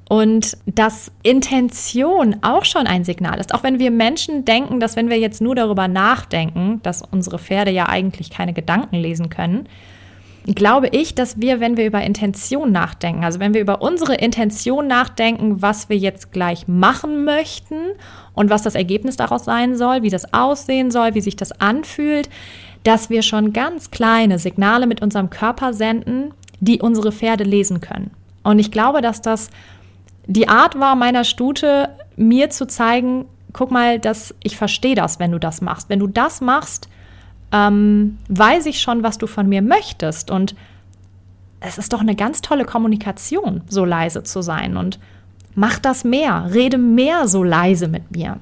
und 0.08 0.56
dass 0.66 1.12
Intention 1.22 2.36
auch 2.40 2.64
schon 2.64 2.86
ein 2.86 3.04
Signal 3.04 3.38
ist. 3.38 3.54
Auch 3.54 3.62
wenn 3.62 3.78
wir 3.78 3.90
Menschen 3.90 4.44
denken, 4.44 4.80
dass 4.80 4.96
wenn 4.96 5.10
wir 5.10 5.18
jetzt 5.18 5.42
nur 5.42 5.54
darüber 5.54 5.86
nachdenken, 5.86 6.80
dass 6.82 7.02
unsere 7.02 7.38
Pferde 7.38 7.70
ja 7.70 7.88
eigentlich 7.88 8.30
keine 8.30 8.54
Gedanken 8.54 8.96
lesen 8.96 9.28
können, 9.28 9.68
glaube 10.54 10.88
ich, 10.88 11.14
dass 11.14 11.40
wir, 11.40 11.60
wenn 11.60 11.76
wir 11.76 11.84
über 11.84 12.00
Intention 12.00 12.72
nachdenken, 12.72 13.22
also 13.22 13.38
wenn 13.38 13.52
wir 13.52 13.60
über 13.60 13.82
unsere 13.82 14.14
Intention 14.14 14.86
nachdenken, 14.86 15.60
was 15.60 15.90
wir 15.90 15.98
jetzt 15.98 16.32
gleich 16.32 16.66
machen 16.66 17.24
möchten 17.24 17.76
und 18.32 18.48
was 18.48 18.62
das 18.62 18.74
Ergebnis 18.74 19.16
daraus 19.16 19.44
sein 19.44 19.76
soll, 19.76 20.02
wie 20.02 20.10
das 20.10 20.32
aussehen 20.32 20.90
soll, 20.90 21.14
wie 21.14 21.20
sich 21.20 21.36
das 21.36 21.60
anfühlt, 21.60 22.30
dass 22.82 23.10
wir 23.10 23.20
schon 23.20 23.52
ganz 23.52 23.90
kleine 23.90 24.38
Signale 24.38 24.86
mit 24.86 25.02
unserem 25.02 25.28
Körper 25.28 25.74
senden, 25.74 26.32
die 26.60 26.80
unsere 26.80 27.12
Pferde 27.12 27.44
lesen 27.44 27.82
können. 27.82 28.10
Und 28.42 28.58
ich 28.58 28.70
glaube, 28.70 29.02
dass 29.02 29.20
das 29.20 29.50
die 30.28 30.46
Art 30.46 30.78
war 30.78 30.94
meiner 30.94 31.24
Stute, 31.24 31.88
mir 32.16 32.50
zu 32.50 32.66
zeigen, 32.66 33.24
guck 33.54 33.70
mal, 33.70 33.98
dass 33.98 34.34
ich 34.42 34.58
verstehe 34.58 34.94
das, 34.94 35.18
wenn 35.18 35.32
du 35.32 35.38
das 35.38 35.62
machst. 35.62 35.88
Wenn 35.88 35.98
du 35.98 36.06
das 36.06 36.42
machst, 36.42 36.88
ähm, 37.50 38.18
weiß 38.28 38.66
ich 38.66 38.80
schon, 38.80 39.02
was 39.02 39.16
du 39.16 39.26
von 39.26 39.48
mir 39.48 39.62
möchtest. 39.62 40.30
Und 40.30 40.54
es 41.60 41.78
ist 41.78 41.94
doch 41.94 42.02
eine 42.02 42.14
ganz 42.14 42.42
tolle 42.42 42.66
Kommunikation, 42.66 43.62
so 43.68 43.86
leise 43.86 44.22
zu 44.22 44.42
sein. 44.42 44.76
Und 44.76 45.00
mach 45.54 45.78
das 45.78 46.04
mehr, 46.04 46.50
rede 46.52 46.76
mehr 46.76 47.26
so 47.26 47.42
leise 47.42 47.88
mit 47.88 48.10
mir. 48.10 48.38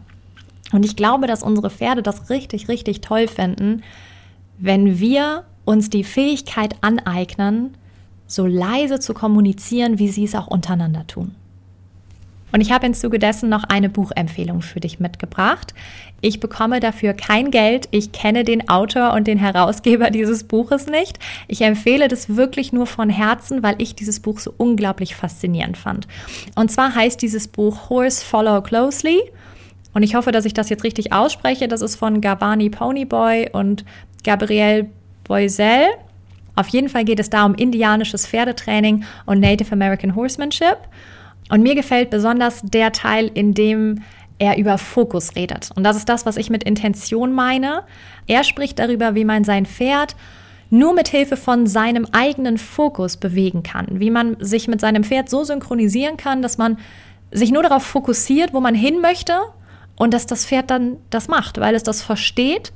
Und 0.72 0.84
ich 0.84 0.96
glaube, 0.96 1.28
dass 1.28 1.44
unsere 1.44 1.70
Pferde 1.70 2.02
das 2.02 2.30
richtig, 2.30 2.66
richtig 2.66 3.00
toll 3.00 3.28
finden, 3.28 3.84
wenn 4.58 4.98
wir 4.98 5.44
uns 5.64 5.88
die 5.88 6.02
Fähigkeit 6.02 6.74
aneignen, 6.80 7.76
so 8.26 8.44
leise 8.44 8.98
zu 8.98 9.14
kommunizieren, 9.14 10.00
wie 10.00 10.08
sie 10.08 10.24
es 10.24 10.34
auch 10.34 10.48
untereinander 10.48 11.06
tun. 11.06 11.36
Und 12.52 12.60
ich 12.60 12.70
habe 12.70 12.86
im 12.86 12.94
Zuge 12.94 13.18
dessen 13.18 13.48
noch 13.48 13.64
eine 13.64 13.88
Buchempfehlung 13.88 14.62
für 14.62 14.80
dich 14.80 15.00
mitgebracht. 15.00 15.74
Ich 16.20 16.40
bekomme 16.40 16.80
dafür 16.80 17.12
kein 17.12 17.50
Geld. 17.50 17.88
Ich 17.90 18.12
kenne 18.12 18.44
den 18.44 18.68
Autor 18.68 19.12
und 19.12 19.26
den 19.26 19.38
Herausgeber 19.38 20.10
dieses 20.10 20.44
Buches 20.44 20.86
nicht. 20.86 21.18
Ich 21.48 21.60
empfehle 21.60 22.08
das 22.08 22.36
wirklich 22.36 22.72
nur 22.72 22.86
von 22.86 23.10
Herzen, 23.10 23.62
weil 23.62 23.74
ich 23.78 23.94
dieses 23.94 24.20
Buch 24.20 24.38
so 24.38 24.54
unglaublich 24.56 25.16
faszinierend 25.16 25.76
fand. 25.76 26.06
Und 26.54 26.70
zwar 26.70 26.94
heißt 26.94 27.20
dieses 27.20 27.48
Buch 27.48 27.90
Horse 27.90 28.24
Follow 28.24 28.62
Closely. 28.62 29.20
Und 29.92 30.02
ich 30.02 30.14
hoffe, 30.14 30.30
dass 30.30 30.44
ich 30.44 30.54
das 30.54 30.68
jetzt 30.68 30.84
richtig 30.84 31.12
ausspreche. 31.12 31.68
Das 31.68 31.80
ist 31.80 31.96
von 31.96 32.20
Gavani 32.20 32.70
Ponyboy 32.70 33.50
und 33.52 33.84
Gabrielle 34.24 34.88
Boisel. 35.24 35.86
Auf 36.54 36.68
jeden 36.68 36.88
Fall 36.88 37.04
geht 37.04 37.20
es 37.20 37.28
da 37.28 37.44
um 37.44 37.54
indianisches 37.54 38.26
Pferdetraining 38.26 39.04
und 39.26 39.40
Native 39.40 39.72
American 39.72 40.14
Horsemanship. 40.14 40.78
Und 41.50 41.62
mir 41.62 41.74
gefällt 41.74 42.10
besonders 42.10 42.62
der 42.62 42.92
Teil, 42.92 43.30
in 43.32 43.54
dem 43.54 44.02
er 44.38 44.58
über 44.58 44.78
Fokus 44.78 45.36
redet. 45.36 45.70
Und 45.74 45.84
das 45.84 45.96
ist 45.96 46.08
das, 46.08 46.26
was 46.26 46.36
ich 46.36 46.50
mit 46.50 46.64
Intention 46.64 47.32
meine. 47.32 47.84
Er 48.26 48.44
spricht 48.44 48.78
darüber, 48.78 49.14
wie 49.14 49.24
man 49.24 49.44
sein 49.44 49.66
Pferd 49.66 50.16
nur 50.68 50.94
mit 50.94 51.08
Hilfe 51.08 51.36
von 51.36 51.66
seinem 51.66 52.06
eigenen 52.12 52.58
Fokus 52.58 53.16
bewegen 53.16 53.62
kann, 53.62 53.86
wie 53.90 54.10
man 54.10 54.36
sich 54.40 54.66
mit 54.68 54.80
seinem 54.80 55.04
Pferd 55.04 55.30
so 55.30 55.44
synchronisieren 55.44 56.16
kann, 56.16 56.42
dass 56.42 56.58
man 56.58 56.78
sich 57.30 57.52
nur 57.52 57.62
darauf 57.62 57.84
fokussiert, 57.84 58.52
wo 58.52 58.60
man 58.60 58.74
hin 58.74 59.00
möchte 59.00 59.38
und 59.96 60.12
dass 60.12 60.26
das 60.26 60.44
Pferd 60.44 60.70
dann 60.70 60.96
das 61.10 61.28
macht, 61.28 61.58
weil 61.58 61.74
es 61.74 61.82
das 61.82 62.02
versteht 62.02 62.72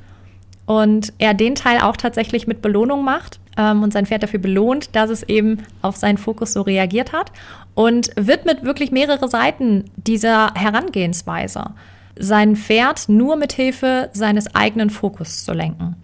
und 0.71 1.13
er 1.19 1.35
den 1.35 1.57
Teil 1.57 1.81
auch 1.81 1.97
tatsächlich 1.97 2.47
mit 2.47 2.63
Belohnung 2.63 3.03
macht 3.03 3.41
ähm, 3.57 3.83
und 3.83 3.93
sein 3.93 4.07
Pferd 4.07 4.23
dafür 4.23 4.39
belohnt, 4.39 4.95
dass 4.95 5.11
es 5.11 5.25
eben 5.25 5.65
auf 5.83 5.97
seinen 5.97 6.17
Fokus 6.17 6.53
so 6.53 6.63
reagiert 6.63 7.13
hat 7.13 7.33
und 7.75 8.11
widmet 8.15 8.63
wirklich 8.63 8.93
mehrere 8.93 9.27
Seiten 9.27 9.91
dieser 9.97 10.55
Herangehensweise, 10.55 11.73
sein 12.17 12.55
Pferd 12.55 13.09
nur 13.09 13.35
mit 13.35 13.53
Hilfe 13.53 14.11
seines 14.13 14.55
eigenen 14.55 14.91
Fokus 14.91 15.45
zu 15.45 15.55
lenken. 15.55 15.97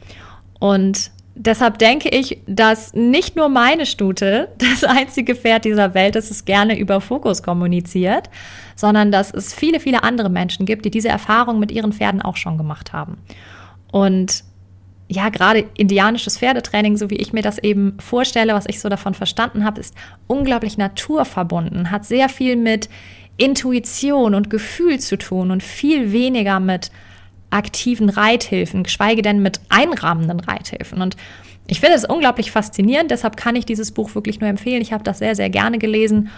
Und 0.58 1.12
deshalb 1.36 1.78
denke 1.78 2.08
ich, 2.08 2.40
dass 2.48 2.92
nicht 2.92 3.36
nur 3.36 3.48
meine 3.48 3.86
Stute 3.86 4.48
das 4.58 4.82
einzige 4.82 5.36
Pferd 5.36 5.64
dieser 5.64 5.94
Welt 5.94 6.16
ist, 6.16 6.30
das 6.30 6.44
gerne 6.44 6.76
über 6.76 7.00
Fokus 7.00 7.44
kommuniziert, 7.44 8.30
sondern 8.74 9.12
dass 9.12 9.32
es 9.32 9.54
viele, 9.54 9.78
viele 9.78 10.02
andere 10.02 10.28
Menschen 10.28 10.66
gibt, 10.66 10.84
die 10.84 10.90
diese 10.90 11.08
Erfahrung 11.08 11.60
mit 11.60 11.70
ihren 11.70 11.92
Pferden 11.92 12.20
auch 12.20 12.36
schon 12.36 12.58
gemacht 12.58 12.92
haben. 12.92 13.18
Und 13.92 14.42
ja, 15.08 15.28
gerade 15.28 15.64
indianisches 15.76 16.38
Pferdetraining, 16.38 16.96
so 16.96 17.10
wie 17.10 17.16
ich 17.16 17.32
mir 17.32 17.42
das 17.42 17.58
eben 17.58 17.96
vorstelle, 18.00 18.54
was 18.54 18.66
ich 18.66 18.80
so 18.80 18.88
davon 18.88 19.14
verstanden 19.14 19.64
habe, 19.64 19.80
ist 19.80 19.94
unglaublich 20.26 20.78
naturverbunden, 20.78 21.90
hat 21.90 22.04
sehr 22.04 22.28
viel 22.28 22.56
mit 22.56 22.88
Intuition 23.36 24.34
und 24.34 24.50
Gefühl 24.50 24.98
zu 24.98 25.16
tun 25.16 25.50
und 25.50 25.62
viel 25.62 26.12
weniger 26.12 26.58
mit 26.58 26.90
aktiven 27.50 28.08
Reithilfen, 28.08 28.82
geschweige 28.82 29.22
denn 29.22 29.42
mit 29.42 29.60
einrahmenden 29.68 30.40
Reithilfen. 30.40 31.00
Und 31.00 31.16
ich 31.68 31.80
finde 31.80 31.96
es 31.96 32.04
unglaublich 32.04 32.50
faszinierend, 32.50 33.10
deshalb 33.10 33.36
kann 33.36 33.54
ich 33.54 33.66
dieses 33.66 33.92
Buch 33.92 34.14
wirklich 34.14 34.40
nur 34.40 34.48
empfehlen. 34.48 34.82
Ich 34.82 34.92
habe 34.92 35.04
das 35.04 35.18
sehr, 35.18 35.36
sehr 35.36 35.50
gerne 35.50 35.78
gelesen 35.78 36.30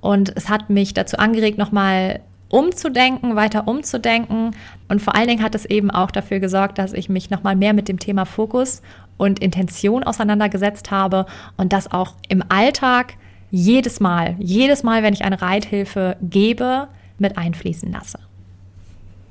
und 0.00 0.36
es 0.36 0.48
hat 0.48 0.70
mich 0.70 0.94
dazu 0.94 1.18
angeregt, 1.18 1.58
nochmal 1.58 2.20
umzudenken, 2.48 3.36
weiter 3.36 3.66
umzudenken. 3.66 4.52
Und 4.88 5.02
vor 5.02 5.14
allen 5.14 5.28
Dingen 5.28 5.42
hat 5.42 5.54
es 5.54 5.64
eben 5.64 5.90
auch 5.90 6.10
dafür 6.10 6.40
gesorgt, 6.40 6.78
dass 6.78 6.92
ich 6.92 7.08
mich 7.08 7.30
nochmal 7.30 7.56
mehr 7.56 7.72
mit 7.72 7.88
dem 7.88 7.98
Thema 7.98 8.24
Fokus 8.24 8.82
und 9.16 9.40
Intention 9.40 10.04
auseinandergesetzt 10.04 10.90
habe 10.90 11.26
und 11.56 11.72
das 11.72 11.90
auch 11.90 12.14
im 12.28 12.42
Alltag 12.48 13.14
jedes 13.50 14.00
Mal, 14.00 14.36
jedes 14.38 14.82
Mal, 14.82 15.02
wenn 15.02 15.14
ich 15.14 15.24
eine 15.24 15.40
Reithilfe 15.40 16.16
gebe, 16.20 16.88
mit 17.18 17.38
einfließen 17.38 17.90
lasse. 17.90 18.18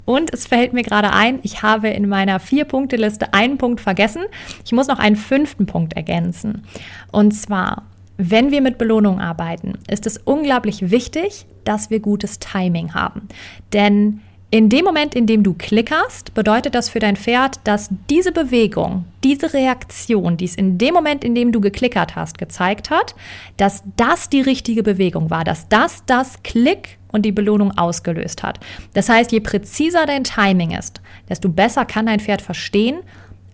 Und 0.05 0.31
es 0.33 0.45
fällt 0.45 0.73
mir 0.73 0.83
gerade 0.83 1.11
ein, 1.11 1.39
ich 1.41 1.63
habe 1.63 1.89
in 1.89 2.07
meiner 2.07 2.39
Vier-Punkte-Liste 2.39 3.33
einen 3.33 3.57
Punkt 3.57 3.81
vergessen. 3.81 4.23
Ich 4.63 4.71
muss 4.71 4.87
noch 4.87 4.99
einen 4.99 5.15
fünften 5.15 5.65
Punkt 5.65 5.93
ergänzen. 5.93 6.63
Und 7.11 7.31
zwar 7.31 7.83
wenn 8.17 8.51
wir 8.51 8.61
mit 8.61 8.77
Belohnung 8.77 9.19
arbeiten, 9.19 9.73
ist 9.89 10.07
es 10.07 10.17
unglaublich 10.17 10.91
wichtig, 10.91 11.45
dass 11.63 11.89
wir 11.89 11.99
gutes 11.99 12.39
Timing 12.39 12.93
haben. 12.93 13.27
Denn 13.73 14.21
in 14.51 14.69
dem 14.69 14.85
Moment, 14.85 15.15
in 15.15 15.25
dem 15.25 15.43
du 15.43 15.53
klickerst, 15.53 16.33
bedeutet 16.33 16.75
das 16.75 16.87
für 16.87 16.99
dein 16.99 17.17
Pferd, 17.17 17.59
dass 17.65 17.89
diese 18.09 18.31
Bewegung, 18.31 19.03
diese 19.23 19.53
Reaktion, 19.53 20.37
die 20.37 20.45
es 20.45 20.55
in 20.55 20.77
dem 20.77 20.93
Moment, 20.93 21.25
in 21.25 21.35
dem 21.35 21.51
du 21.51 21.59
geklickert 21.59 22.15
hast, 22.15 22.37
gezeigt 22.37 22.89
hat, 22.89 23.15
dass 23.57 23.83
das 23.97 24.29
die 24.29 24.39
richtige 24.39 24.81
Bewegung 24.81 25.29
war, 25.29 25.43
dass 25.43 25.67
das 25.67 26.05
das 26.05 26.41
Klick 26.43 26.97
und 27.11 27.23
die 27.23 27.33
Belohnung 27.33 27.77
ausgelöst 27.77 28.43
hat. 28.43 28.59
Das 28.93 29.09
heißt, 29.09 29.31
je 29.33 29.41
präziser 29.41 30.05
dein 30.05 30.23
Timing 30.23 30.71
ist, 30.71 31.01
desto 31.27 31.49
besser 31.49 31.83
kann 31.83 32.05
dein 32.05 32.19
Pferd 32.21 32.41
verstehen, 32.41 32.99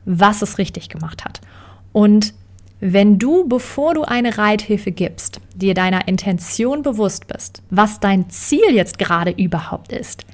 was 0.06 0.42
es 0.42 0.58
richtig 0.58 0.90
gemacht 0.90 1.26
hat. 1.26 1.42
Und 1.94 2.34
Wenn 2.84 3.20
du, 3.20 3.48
bevor 3.48 3.94
du 3.94 4.02
eine 4.02 4.40
Reithilfe 4.40 4.92
gibst, 4.92 5.40
dir 5.54 5.76
deiner 5.76 6.08
Intention 6.08 6.82
bewusst 6.82 7.28
bist, 7.28 7.62
was 7.70 8.00
dein 8.00 8.32
Ziel 8.32 8.74
jetzt 8.74 8.98
gerade 8.98 9.30
überhaupt 9.30 9.92
ist, 9.94 10.26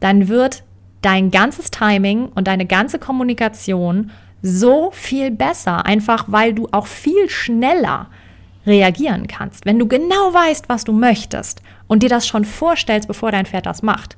dann 0.00 0.26
wird 0.26 0.64
dein 1.02 1.30
ganzes 1.30 1.70
Timing 1.70 2.30
und 2.34 2.48
deine 2.48 2.66
ganze 2.66 2.98
Kommunikation 2.98 4.10
so 4.42 4.90
viel 4.92 5.30
besser, 5.30 5.86
einfach 5.86 6.24
weil 6.26 6.52
du 6.52 6.66
auch 6.72 6.88
viel 6.88 7.30
schneller 7.30 8.08
reagieren 8.66 9.28
kannst. 9.28 9.64
Wenn 9.64 9.78
du 9.78 9.86
genau 9.86 10.34
weißt, 10.34 10.68
was 10.68 10.82
du 10.82 10.92
möchtest 10.92 11.62
und 11.86 12.02
dir 12.02 12.08
das 12.08 12.26
schon 12.26 12.44
vorstellst, 12.44 13.06
bevor 13.06 13.30
dein 13.30 13.46
Pferd 13.46 13.66
das 13.66 13.84
macht, 13.84 14.16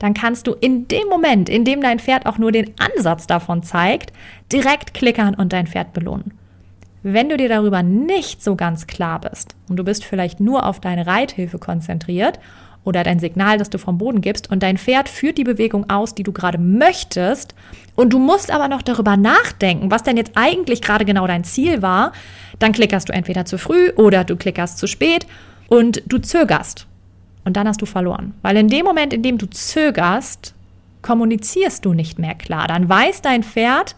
dann 0.00 0.12
kannst 0.12 0.48
du 0.48 0.54
in 0.54 0.88
dem 0.88 1.06
Moment, 1.08 1.48
in 1.48 1.64
dem 1.64 1.82
dein 1.82 2.00
Pferd 2.00 2.26
auch 2.26 2.38
nur 2.38 2.50
den 2.50 2.72
Ansatz 2.80 3.28
davon 3.28 3.62
zeigt, 3.62 4.12
direkt 4.50 4.92
klickern 4.92 5.36
und 5.36 5.52
dein 5.52 5.68
Pferd 5.68 5.92
belohnen. 5.92 6.32
Wenn 7.02 7.28
du 7.28 7.36
dir 7.36 7.48
darüber 7.48 7.82
nicht 7.82 8.42
so 8.42 8.54
ganz 8.54 8.86
klar 8.86 9.20
bist 9.20 9.56
und 9.68 9.76
du 9.76 9.84
bist 9.84 10.04
vielleicht 10.04 10.38
nur 10.38 10.66
auf 10.66 10.78
deine 10.78 11.06
Reithilfe 11.06 11.58
konzentriert 11.58 12.38
oder 12.84 13.02
dein 13.02 13.18
Signal, 13.18 13.58
das 13.58 13.70
du 13.70 13.78
vom 13.78 13.98
Boden 13.98 14.20
gibst 14.20 14.50
und 14.50 14.62
dein 14.62 14.78
Pferd 14.78 15.08
führt 15.08 15.36
die 15.36 15.44
Bewegung 15.44 15.90
aus, 15.90 16.14
die 16.14 16.22
du 16.22 16.32
gerade 16.32 16.58
möchtest 16.58 17.54
und 17.96 18.12
du 18.12 18.18
musst 18.18 18.52
aber 18.52 18.68
noch 18.68 18.82
darüber 18.82 19.16
nachdenken, 19.16 19.90
was 19.90 20.04
denn 20.04 20.16
jetzt 20.16 20.32
eigentlich 20.36 20.80
gerade 20.80 21.04
genau 21.04 21.26
dein 21.26 21.44
Ziel 21.44 21.82
war, 21.82 22.12
dann 22.58 22.72
klickerst 22.72 23.08
du 23.08 23.12
entweder 23.12 23.44
zu 23.44 23.58
früh 23.58 23.90
oder 23.96 24.22
du 24.24 24.36
klickerst 24.36 24.78
zu 24.78 24.86
spät 24.86 25.26
und 25.68 26.02
du 26.06 26.18
zögerst. 26.18 26.86
Und 27.44 27.56
dann 27.56 27.66
hast 27.66 27.82
du 27.82 27.86
verloren. 27.86 28.34
Weil 28.42 28.56
in 28.56 28.68
dem 28.68 28.84
Moment, 28.84 29.12
in 29.12 29.24
dem 29.24 29.36
du 29.36 29.46
zögerst, 29.46 30.54
kommunizierst 31.02 31.84
du 31.84 31.92
nicht 31.92 32.20
mehr 32.20 32.36
klar. 32.36 32.68
Dann 32.68 32.88
weiß 32.88 33.20
dein 33.22 33.42
Pferd 33.42 33.96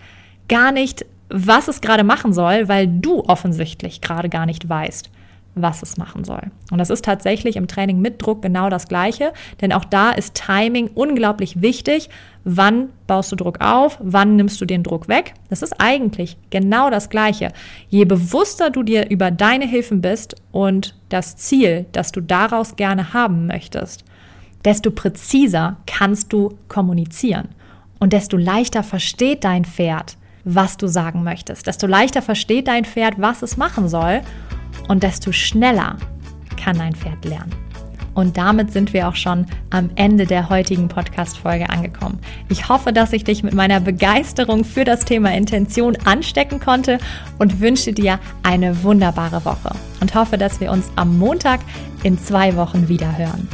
gar 0.48 0.72
nicht, 0.72 1.04
was 1.28 1.68
es 1.68 1.80
gerade 1.80 2.04
machen 2.04 2.32
soll, 2.32 2.68
weil 2.68 2.86
du 2.86 3.20
offensichtlich 3.26 4.00
gerade 4.00 4.28
gar 4.28 4.46
nicht 4.46 4.68
weißt, 4.68 5.10
was 5.54 5.82
es 5.82 5.96
machen 5.96 6.24
soll. 6.24 6.42
Und 6.70 6.78
das 6.78 6.90
ist 6.90 7.04
tatsächlich 7.04 7.56
im 7.56 7.68
Training 7.68 8.00
mit 8.00 8.20
Druck 8.20 8.42
genau 8.42 8.68
das 8.68 8.88
Gleiche, 8.88 9.32
denn 9.60 9.72
auch 9.72 9.84
da 9.84 10.10
ist 10.10 10.34
Timing 10.34 10.90
unglaublich 10.94 11.62
wichtig. 11.62 12.10
Wann 12.44 12.88
baust 13.06 13.32
du 13.32 13.36
Druck 13.36 13.60
auf? 13.60 13.98
Wann 14.02 14.36
nimmst 14.36 14.60
du 14.60 14.66
den 14.66 14.82
Druck 14.82 15.08
weg? 15.08 15.34
Das 15.50 15.62
ist 15.62 15.80
eigentlich 15.80 16.36
genau 16.50 16.90
das 16.90 17.08
Gleiche. 17.08 17.52
Je 17.88 18.04
bewusster 18.04 18.70
du 18.70 18.82
dir 18.82 19.10
über 19.10 19.30
deine 19.30 19.66
Hilfen 19.66 20.00
bist 20.00 20.34
und 20.50 20.96
das 21.08 21.36
Ziel, 21.36 21.86
das 21.92 22.12
du 22.12 22.20
daraus 22.20 22.76
gerne 22.76 23.14
haben 23.14 23.46
möchtest, 23.46 24.04
desto 24.64 24.90
präziser 24.90 25.76
kannst 25.86 26.32
du 26.32 26.58
kommunizieren 26.68 27.48
und 28.00 28.12
desto 28.12 28.36
leichter 28.36 28.82
versteht 28.82 29.44
dein 29.44 29.64
Pferd, 29.64 30.16
was 30.44 30.76
du 30.76 30.86
sagen 30.86 31.22
möchtest. 31.22 31.66
Desto 31.66 31.86
leichter 31.86 32.22
versteht 32.22 32.68
dein 32.68 32.84
Pferd, 32.84 33.14
was 33.18 33.42
es 33.42 33.56
machen 33.56 33.88
soll 33.88 34.20
und 34.88 35.02
desto 35.02 35.32
schneller 35.32 35.96
kann 36.56 36.78
dein 36.78 36.94
Pferd 36.94 37.24
lernen. 37.24 37.52
Und 38.14 38.36
damit 38.36 38.72
sind 38.72 38.92
wir 38.92 39.08
auch 39.08 39.16
schon 39.16 39.46
am 39.70 39.90
Ende 39.96 40.24
der 40.24 40.48
heutigen 40.48 40.88
Podcast-Folge 40.88 41.68
angekommen. 41.68 42.20
Ich 42.48 42.68
hoffe, 42.68 42.92
dass 42.92 43.12
ich 43.12 43.24
dich 43.24 43.42
mit 43.42 43.54
meiner 43.54 43.80
Begeisterung 43.80 44.64
für 44.64 44.84
das 44.84 45.04
Thema 45.04 45.34
Intention 45.34 45.96
anstecken 46.04 46.60
konnte 46.60 46.98
und 47.38 47.60
wünsche 47.60 47.92
dir 47.92 48.20
eine 48.44 48.84
wunderbare 48.84 49.44
Woche 49.44 49.74
und 50.00 50.14
hoffe, 50.14 50.38
dass 50.38 50.60
wir 50.60 50.70
uns 50.70 50.90
am 50.94 51.18
Montag 51.18 51.60
in 52.04 52.16
zwei 52.18 52.54
Wochen 52.54 52.88
wieder 52.88 53.18
hören. 53.18 53.48